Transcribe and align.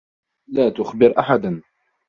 لا 0.47 0.69
تُخبِر 0.69 1.13
أحداً. 1.19 1.61